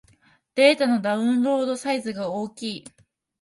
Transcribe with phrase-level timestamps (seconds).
[0.55, 2.85] データのダウンロードサイズが大きい